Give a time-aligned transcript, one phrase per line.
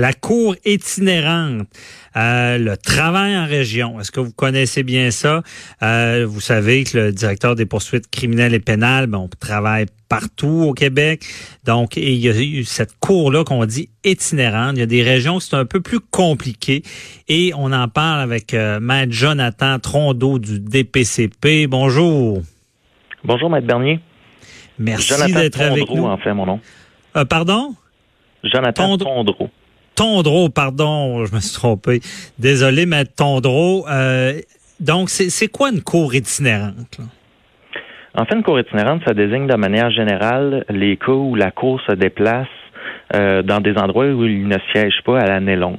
[0.00, 1.66] La cour itinérante.
[2.16, 4.00] Euh, le travail en région.
[4.00, 5.42] Est-ce que vous connaissez bien ça?
[5.82, 10.64] Euh, vous savez que le directeur des poursuites criminelles et pénales, ben, on travaille partout
[10.68, 11.26] au Québec.
[11.66, 14.72] Donc, il y a eu cette cour-là qu'on dit itinérante.
[14.76, 16.82] Il y a des régions où c'est un peu plus compliqué.
[17.28, 21.66] Et on en parle avec euh, Maître Jonathan Trondeau du DPCP.
[21.66, 22.40] Bonjour.
[23.22, 24.00] Bonjour, Maître Bernier.
[24.78, 26.06] Merci d'être avec nous.
[26.06, 26.60] en fait, mon nom.
[27.18, 27.74] Euh, pardon?
[28.42, 29.24] Jonathan Tondreau.
[29.24, 29.50] Tondreau,
[30.54, 32.00] pardon, je me suis trompé.
[32.38, 33.86] Désolé, mais Tondreau.
[33.88, 34.40] Euh,
[34.78, 36.98] donc, c'est quoi une cour itinérante?
[38.14, 41.80] En fait, une cour itinérante, ça désigne de manière générale les cas où la cour
[41.86, 42.48] se déplace
[43.14, 45.78] euh, dans des endroits où il ne siège pas à l'année longue.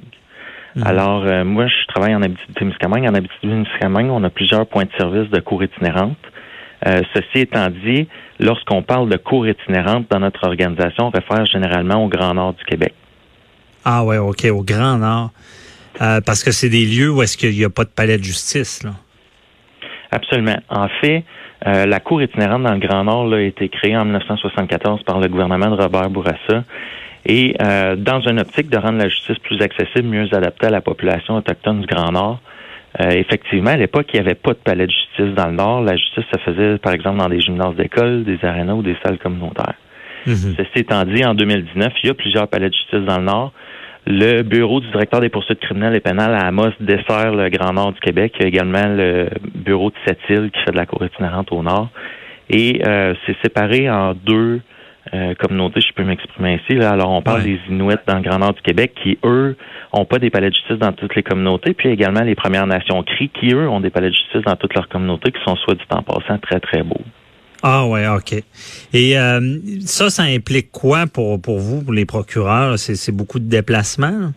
[0.75, 0.83] Mhm.
[0.85, 3.09] Alors, euh, moi, je travaille en Abitibi-Témiscamingue.
[3.09, 6.17] En Abitibi-Témiscamingue, on a plusieurs points de service de cour itinérante.
[6.85, 8.07] ceci étant dit,
[8.39, 12.63] lorsqu'on parle de cour itinérante dans notre organisation, on réfère généralement au Grand Nord du
[12.65, 12.93] Québec.
[13.85, 15.31] Ah ouais, OK, au Grand Nord.
[16.01, 18.23] Euh, parce que c'est des lieux où est-ce qu'il n'y a pas de palais de
[18.23, 18.91] justice, là.
[20.11, 20.57] Absolument.
[20.69, 21.23] En fait,
[21.67, 25.19] euh, la Cour itinérante dans le Grand Nord là, a été créée en 1974 par
[25.19, 26.63] le gouvernement de Robert Bourassa.
[27.25, 30.81] Et euh, dans une optique de rendre la justice plus accessible, mieux adaptée à la
[30.81, 32.39] population autochtone du Grand Nord,
[32.99, 35.81] effectivement, à l'époque, il n'y avait pas de palais de justice dans le Nord.
[35.81, 39.17] La justice se faisait, par exemple, dans des gymnases d'école, des arénas ou des salles
[39.17, 39.75] communautaires.
[40.27, 40.55] Mhm.
[40.57, 43.53] Ceci étant dit, en 2019, il y a plusieurs palais de justice dans le Nord.
[44.07, 47.93] Le bureau du directeur des poursuites criminelles et pénales à Amos dessert le Grand Nord
[47.93, 48.33] du Québec.
[48.39, 51.61] Il y a également le bureau de Sept-Îles qui fait de la cour itinérante au
[51.61, 51.89] nord.
[52.49, 54.61] Et euh, c'est séparé en deux
[55.13, 56.77] euh, communautés, je peux m'exprimer ainsi.
[56.77, 56.91] Là.
[56.91, 59.55] Alors, on parle des Inuits dans le Grand Nord du Québec qui, eux,
[59.93, 61.73] ont pas des palais de justice dans toutes les communautés.
[61.73, 64.73] Puis également les Premières Nations CRI qui, eux, ont des palais de justice dans toutes
[64.75, 67.01] leurs communautés qui sont, soit du temps passant, très, très beaux.
[67.63, 68.33] Ah ouais, OK.
[68.93, 72.79] Et euh, ça, ça implique quoi pour, pour vous, pour les procureurs?
[72.79, 74.31] C'est beaucoup de déplacements?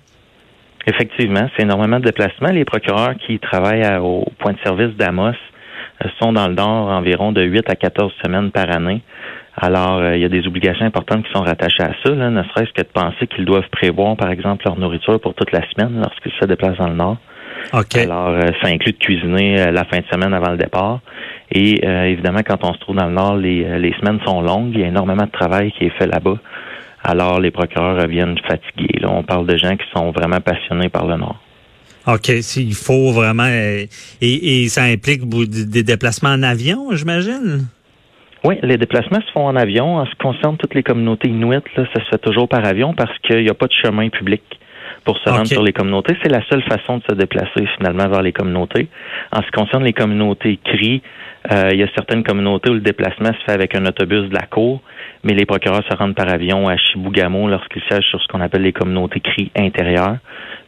[0.86, 2.50] Effectivement, c'est énormément de déplacements.
[2.50, 7.32] Les procureurs qui travaillent au point de service d'Amos euh, sont dans le Nord environ
[7.32, 9.02] de 8 à 14 semaines par année.
[9.56, 12.42] Alors, euh, il y a des obligations importantes qui sont rattachées à ça, là, ne
[12.42, 16.02] serait-ce que de penser qu'ils doivent prévoir, par exemple, leur nourriture pour toute la semaine
[16.02, 17.16] lorsqu'ils se déplacent dans le Nord.
[17.72, 17.96] OK.
[17.96, 21.00] Alors, ça inclut de cuisiner la fin de semaine avant le départ.
[21.52, 24.40] Et euh, évidemment, quand on se trouve dans le Nord, les, euh, les semaines sont
[24.40, 24.70] longues.
[24.74, 26.38] Il y a énormément de travail qui est fait là-bas.
[27.02, 28.98] Alors, les procureurs reviennent fatigués.
[29.00, 31.38] Là, on parle de gens qui sont vraiment passionnés par le Nord.
[32.06, 33.48] OK, il faut vraiment...
[33.48, 33.84] Euh,
[34.20, 37.66] et, et ça implique des déplacements en avion, j'imagine?
[38.44, 39.96] Oui, les déplacements se font en avion.
[39.96, 42.92] En ce qui concerne toutes les communautés inuites, là, ça se fait toujours par avion
[42.94, 44.42] parce qu'il n'y a pas de chemin public
[45.04, 46.16] pour se rendre sur les communautés.
[46.22, 48.88] C'est la seule façon de se déplacer finalement vers les communautés.
[49.32, 51.02] En ce qui concerne les communautés CRI,
[51.52, 54.34] euh, il y a certaines communautés où le déplacement se fait avec un autobus de
[54.34, 54.80] la cour,
[55.22, 58.62] mais les procureurs se rendent par avion à Chibougamau lorsqu'ils siègent sur ce qu'on appelle
[58.62, 60.16] les communautés CRI intérieures.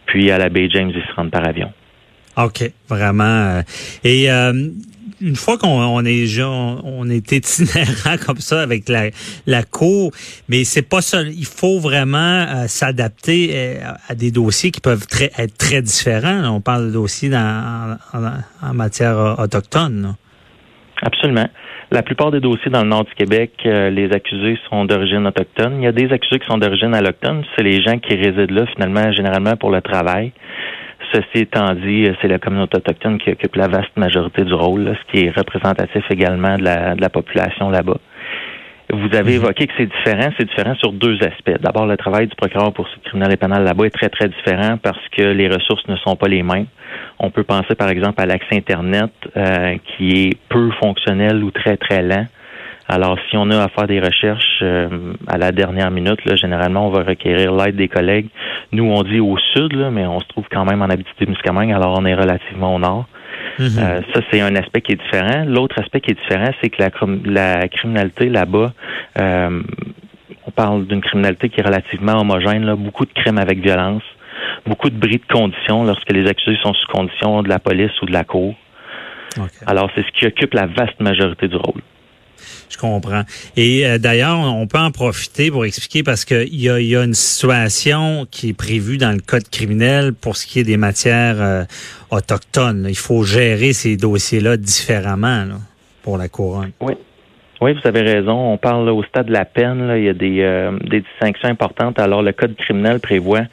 [0.04, 1.72] Puis à la baie James, ils se rendent par avion.
[2.36, 3.24] OK, vraiment.
[3.24, 3.62] Euh,
[4.04, 4.52] et euh,
[5.20, 9.10] une fois qu'on est on est itinérant comme ça avec la,
[9.46, 10.12] la cour,
[10.48, 11.22] mais c'est pas ça.
[11.22, 16.48] Il faut vraiment euh, s'adapter euh, à des dossiers qui peuvent très, être très différents.
[16.54, 20.14] On parle de dossiers dans, en, matière euh, autochtone.
[21.02, 21.48] Absolument.
[21.90, 25.76] La plupart des dossiers dans le nord du Québec, les accusés sont d'origine autochtone.
[25.80, 27.44] Il y a des accusés qui sont d'origine allochtone.
[27.54, 30.32] C'est les gens qui résident là, finalement, généralement pour le travail.
[31.16, 35.12] Ceci étant dit, c'est la communauté autochtone qui occupe la vaste majorité du rôle, ce
[35.12, 37.96] qui est représentatif également de la, population là-bas.
[38.92, 39.44] Vous avez mhm.
[39.44, 40.28] évoqué que c'est différent.
[40.36, 41.58] C'est différent sur deux aspects.
[41.62, 44.76] D'abord, le travail du procureur pour ce criminel et pénal là-bas est très, très différent
[44.76, 46.66] parce que les ressources ne sont pas les mêmes.
[47.18, 51.78] On peut penser, par exemple, à l'accès Internet euh, qui est peu fonctionnel ou très,
[51.78, 52.26] très lent.
[52.88, 56.86] Alors, si on a à faire des recherches euh, à la dernière minute, là, généralement,
[56.86, 58.28] on va requérir l'aide des collègues.
[58.72, 61.96] Nous, on dit au sud, là, mais on se trouve quand même en Abitibi-Témiscamingue, alors
[61.98, 63.06] on est relativement au nord.
[63.58, 63.66] Mhm.
[63.78, 65.44] Euh, ça, c'est un aspect qui est différent.
[65.46, 66.90] L'autre aspect qui est différent, c'est que la,
[67.24, 68.72] la criminalité là-bas,
[69.18, 69.62] euh,
[70.46, 74.02] on parle d'une criminalité qui est relativement homogène, là, beaucoup de crimes avec violence,
[74.64, 78.06] beaucoup de bris de conditions lorsque les accusés sont sous condition de la police ou
[78.06, 78.54] de la cour.
[79.66, 81.82] Alors, c'est ce qui occupe la vaste majorité du rôle.
[82.68, 83.22] Je comprends.
[83.56, 87.04] Et euh, d'ailleurs, on peut en profiter pour expliquer parce qu'il y a, y a
[87.04, 91.40] une situation qui est prévue dans le code criminel pour ce qui est des matières
[91.40, 91.64] euh,
[92.10, 92.86] autochtones.
[92.88, 95.46] Il faut gérer ces dossiers-là différemment
[96.02, 96.72] pour la couronne.
[96.80, 96.94] Oui.
[97.62, 98.52] Oui, vous avez raison.
[98.52, 99.90] On parle au stade de la peine.
[99.96, 101.98] il y a des, euh, des distinctions importantes.
[101.98, 103.44] Alors, le code criminel prévoit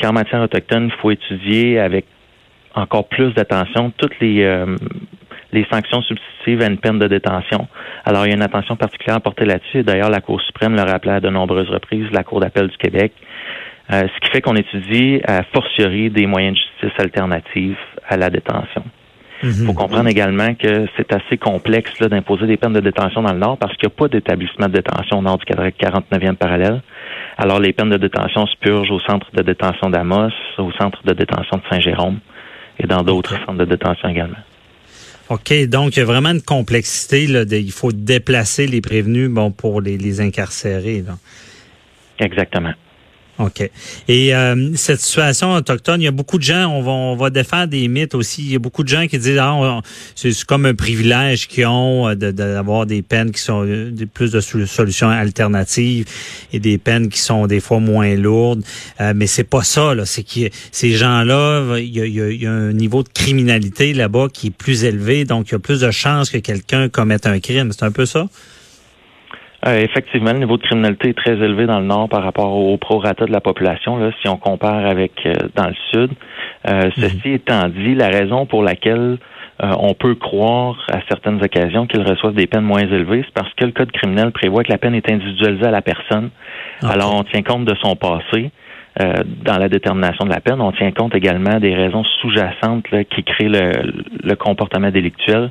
[0.00, 2.06] qu'en matière autochtone, il faut étudier avec
[2.74, 4.44] encore plus d'attention toutes les
[5.52, 7.68] les sanctions substitutives à une peine de détention.
[8.04, 9.82] Alors, il y a une attention particulière portée là-dessus.
[9.82, 13.12] D'ailleurs, la Cour suprême le rappelé à de nombreuses reprises, la Cour d'appel du Québec.
[13.90, 18.84] ce qui fait qu'on étudie à fortiori des moyens de justice alternatifs à la détention.
[19.42, 19.66] Il mhm.
[19.66, 23.56] faut comprendre également que c'est assez complexe d'imposer des peines de détention dans le Nord
[23.56, 26.82] parce qu'il n'y a pas d'établissement de détention au nord du 49e parallèle.
[27.38, 31.14] Alors, les peines de détention se purgent au centre de détention d'Amos, au centre de
[31.14, 32.18] détention de Saint-Jérôme
[32.78, 34.36] et dans d'autres centres de détention également.
[35.30, 37.28] OK, donc il y a vraiment une complexité.
[37.28, 41.04] Là, il faut déplacer les prévenus bon, pour les, les incarcérer.
[42.18, 42.72] Exactement.
[43.40, 43.70] OK.
[44.08, 47.30] Et euh, cette situation autochtone, il y a beaucoup de gens, on va, on va
[47.30, 48.42] défaire des mythes aussi.
[48.42, 49.80] Il y a beaucoup de gens qui disent ah,
[50.14, 54.40] c'est comme un privilège qu'ils ont euh, d'avoir des peines qui sont euh, plus de
[54.40, 56.04] solutions alternatives
[56.52, 58.62] et des peines qui sont des fois moins lourdes.
[59.14, 59.94] mais c'est pas ça.
[59.94, 60.04] Là.
[60.04, 64.48] C'est que ces gens-là, il a, il y, a, un niveau de criminalité là-bas qui
[64.48, 67.72] est plus élevé, donc il y a plus de chances que quelqu'un commette un crime.
[67.72, 68.28] C'est un peu ça?
[69.66, 72.76] Euh, effectivement, le niveau de criminalité est très élevé dans le nord par rapport au
[72.78, 76.10] prorata de la population, là, si on compare avec euh, dans le sud.
[76.66, 76.92] Euh, mhm.
[76.96, 79.18] Ceci étant dit, la raison pour laquelle
[79.62, 83.66] on peut croire à certaines occasions qu'ils reçoivent des peines moins élevées, c'est parce que
[83.66, 86.30] le code criminel prévoit que la peine est individualisée à la personne.
[86.82, 88.52] Alors, on tient compte de son passé.
[89.44, 93.50] dans la détermination de la peine, on tient compte également des raisons sous-jacentes qui créent
[93.50, 93.92] le,
[94.24, 95.50] le comportement délictuel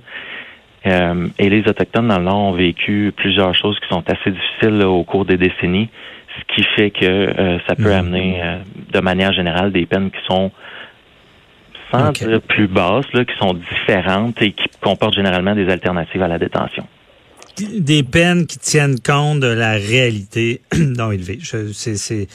[0.86, 4.84] euh, et les Autochtones dans le Nord ont vécu plusieurs choses qui sont assez difficiles
[4.84, 5.90] au cours des décennies,
[6.38, 8.00] ce qui fait que euh, ça peut mhm.
[8.00, 8.58] amener euh,
[8.94, 10.52] de manière générale des peines qui sont
[11.92, 16.28] sans dire plus basses, là, qui sont différentes et qui comportent généralement des alternatives à
[16.28, 16.86] la détention
[17.80, 21.40] des peines qui tiennent compte de la réalité non élevée.
[21.44, 22.28] C'est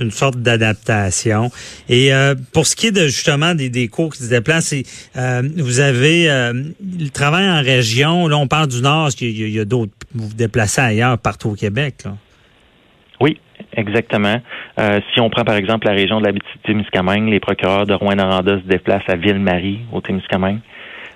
[0.00, 1.50] une sorte d'adaptation.
[1.88, 4.74] Et euh, pour ce qui est de justement des, des cours qui se déplacent,
[5.16, 8.28] euh, vous avez euh, le travail en région.
[8.28, 9.10] Là, on parle du Nord.
[9.20, 9.92] Il y a, d'autres.
[10.14, 12.04] Vous vous déplacez ailleurs, partout au Québec.
[13.20, 13.38] Oui,
[13.74, 14.40] exactement.
[15.12, 16.32] si on prend par exemple la région de la
[16.64, 20.60] Témiscamingue, les procureurs de Rouen-Noranda se déplacent à Ville-Marie, au Témiscamingue.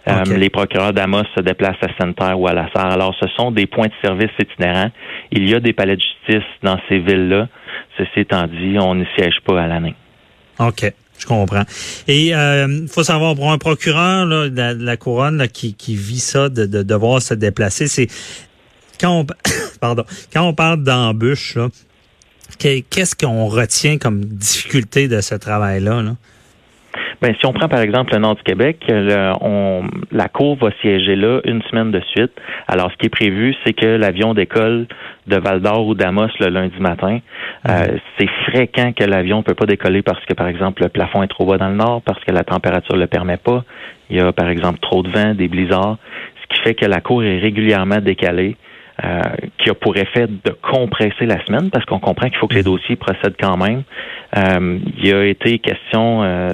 [0.07, 2.93] Euh, les procureurs d'Amos se déplacent à Sainte-Terre ou à La Sarre.
[2.93, 4.91] Alors, ce sont des points de service itinérants.
[5.33, 7.49] Il y a des palais de justice dans ces villes-là.
[7.97, 9.95] Ceci étant dit, on ne siège pas à l'année.
[10.59, 10.93] OK.
[11.19, 11.63] Je comprends.
[12.09, 16.19] Et il euh, faut savoir pour un procureur là, de, la, couronne qui, qui vit
[16.19, 18.09] ça, de, de devoir se déplacer, c'est
[19.01, 19.27] quand on
[19.81, 21.57] pardon quand on parle d'embûche,
[22.59, 26.03] qu'est-ce qu'on retient comme difficulté de ce travail-là?
[26.03, 26.17] là?
[27.25, 28.85] Ben, si on prend par exemple le nord du Québec,
[29.41, 32.33] on, la Cour va siéger là une semaine de suite.
[32.69, 34.87] Alors, ce qui est prévu, c'est que l'avion décolle
[35.27, 37.21] de Val d'Or ou d'Amos le lundi matin.
[37.67, 37.99] Euh, mhm.
[38.19, 41.29] c'est fréquent que l'avion ne peut pas décoller parce que, par exemple, le plafond est
[41.29, 43.65] trop bas dans le nord, parce que la température ne le permet pas.
[44.11, 45.97] Il y a, par exemple, trop de vent, des blizzards,
[46.43, 48.59] ce qui fait que la Cour est régulièrement décalée.
[49.03, 49.23] Euh,
[49.59, 52.61] qui a pour effet de compresser la semaine parce qu'on comprend qu'il faut que les
[52.61, 52.77] mhm.
[52.77, 53.83] dossiers procèdent quand même.
[54.37, 56.51] Euh, il y a été question euh,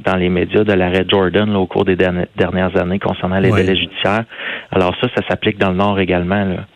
[0.00, 4.24] dans les médias de l'arrêt Jordan au cours des dernières années concernant les délais judiciaires.
[4.70, 6.44] Alors ça, ça s'applique dans le Nord également.
[6.44, 6.66] Là.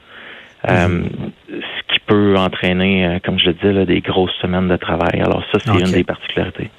[0.70, 1.02] Euh,
[1.48, 5.20] ce qui peut entraîner, euh, comme je le dis, des grosses semaines de travail.
[5.20, 6.70] Alors ça, c'est une des particularités.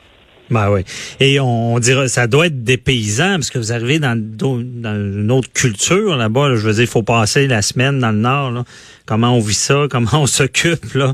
[0.50, 0.82] Ben oui.
[1.20, 5.32] Et on, dirait, ça doit être des paysans, parce que vous arrivez dans, dans une
[5.32, 6.56] autre culture là-bas.
[6.56, 8.64] je veux dire, il faut passer la semaine dans le Nord.
[9.06, 9.88] Comment on vit ça?
[9.90, 11.14] Comment on s'occupe là?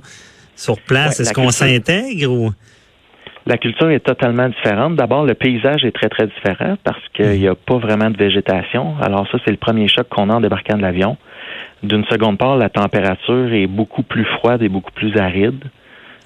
[0.56, 1.20] Sur place?
[1.20, 2.52] Est-ce qu'on s'intègre ou?
[3.50, 4.96] La culture est totalement différente.
[4.96, 8.94] D'abord, le paysage est très, très différent parce qu'il n'y a pas vraiment de végétation.
[9.02, 11.18] Alors ça, c'est le premier choc qu'on a en débarquant de l'avion.
[11.82, 15.64] D'une seconde part, la température est beaucoup plus froide et beaucoup plus aride.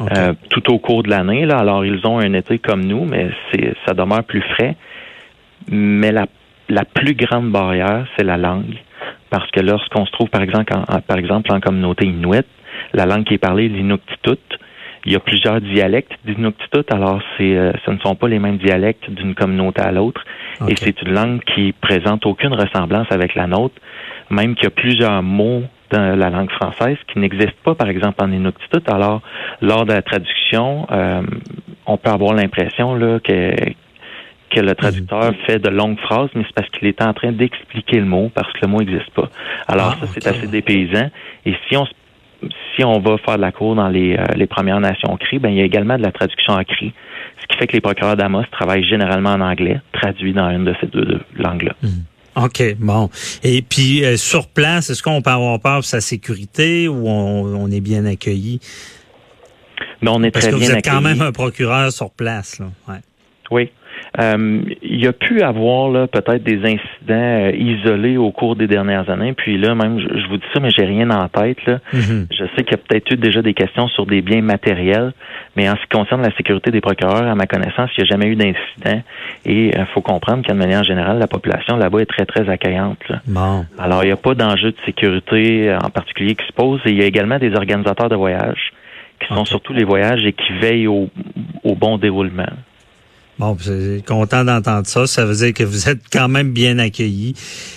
[0.02, 1.46] Euh, tout au cours de l'année.
[1.46, 1.60] Là.
[1.60, 4.76] Alors, ils ont un été comme nous, mais c'est ça demeure plus frais.
[5.72, 6.26] Mais la,
[6.68, 8.76] la plus grande barrière, c'est la langue.
[9.30, 12.46] Parce que lorsqu'on se trouve, par exemple, en, par exemple, en communauté inuit,
[12.94, 14.60] la langue qui est parlée est l'inuktitut.
[15.06, 18.58] Il y a plusieurs dialectes d'Inuktitut, alors c'est, euh, ce ne sont pas les mêmes
[18.58, 20.24] dialectes d'une communauté à l'autre.
[20.68, 23.76] Et c'est une langue qui présente aucune ressemblance avec la nôtre,
[24.30, 28.24] même qu'il y a plusieurs mots dans la langue française qui n'existent pas, par exemple,
[28.24, 28.84] en Inuktitut.
[28.88, 29.22] Alors,
[29.62, 31.22] lors de la traduction, euh,
[31.86, 33.54] on peut avoir l'impression là, que,
[34.52, 35.36] que le traducteur mhm.
[35.46, 38.52] fait de longues phrases, mais c'est parce qu'il est en train d'expliquer le mot, parce
[38.54, 39.30] que le mot n'existe pas.
[39.68, 41.10] Alors ah, ça, c'est assez dépaysant.
[41.46, 41.94] Et si on se
[42.76, 45.50] si on va faire de la cour dans les, euh, les Premières Nations CRI, ben,
[45.50, 46.94] il y a également de la traduction en CRI,
[47.42, 50.76] ce qui fait que les procureurs d'Amos travaillent généralement en anglais, traduit dans une de
[50.80, 51.74] ces deux, langues-là.
[51.82, 52.44] Hmm.
[52.46, 53.10] OK, bon.
[53.44, 57.70] Et puis, euh, sur place, est-ce qu'on peut avoir peur de sa sécurité ou on,
[57.70, 58.60] est bien accueilli?
[60.02, 62.60] Ben, on est Parce très que bien vous êtes quand même un procureur sur place.
[62.60, 62.66] Là.
[62.88, 63.00] Ouais.
[63.52, 63.70] Oui.
[64.20, 66.80] Euh, il y a pu avoir là peut-être des incidents
[67.10, 69.34] euh, isolés au cours des dernières années.
[69.34, 71.58] Puis là, même, je, vous dis ça, mais j'ai rien en tête.
[71.66, 71.80] Là.
[71.94, 72.28] Mhm.
[72.32, 75.14] Je sais qu'il y a peut-être eu déjà des questions sur des biens matériels,
[75.56, 78.12] mais en ce qui concerne la sécurité des procureurs, à ma connaissance, il n'y a
[78.12, 79.02] jamais eu d'incident.
[79.46, 83.00] Et il faut comprendre qu'en manière générale, la population là-bas est très, très accueillante.
[83.10, 83.22] Là.
[83.28, 83.66] Bon.
[83.80, 86.80] Alors, il n'y a pas d'enjeu de sécurité en particulier qui se pose.
[86.86, 88.74] Et il y a également des organisateurs de voyages
[89.20, 89.48] qui sont Ok.
[89.48, 91.10] surtout les voyages et qui veillent au,
[91.64, 92.46] au bon déroulement.
[93.40, 95.08] Bon, c'est content d'entendre ça.
[95.08, 97.34] Ça veut dire que vous êtes quand même bien accueillis.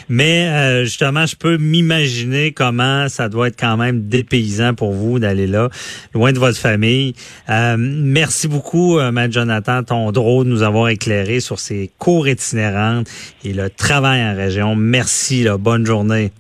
[0.09, 5.19] Mais euh, justement, je peux m'imaginer comment ça doit être quand même dépaysant pour vous
[5.19, 5.71] d'aller là,
[6.15, 7.15] loin de votre famille.
[7.49, 13.09] Euh, merci beaucoup, euh, Matt Jonathan Tondreau, de nous avoir éclairé sur ces cours itinérantes
[13.43, 14.77] et le travail en région.
[14.77, 15.57] Merci, là.
[15.57, 16.33] bonne journée.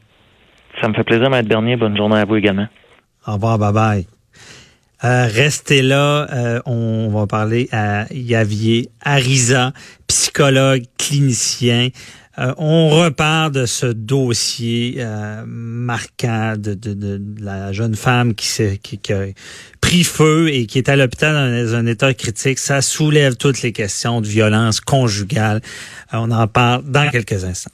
[0.82, 1.76] Ça me fait plaisir, Maître Bernier.
[1.76, 2.66] Bonne journée à vous également.
[3.26, 4.15] Au revoir, bye bye.
[5.04, 9.72] Euh, restez là, euh, on va parler à Yavier Ariza,
[10.06, 11.90] psychologue, clinicien.
[12.38, 15.02] Euh, on repart de ce dossier
[15.46, 19.26] marquant de, la jeune femme qui, qui, qui a
[19.80, 22.58] pris feu et qui est à l'hôpital dans un état critique.
[22.58, 25.60] Ça soulève toutes les questions de violence conjugale.
[26.12, 27.72] On en parle dans quelques instants.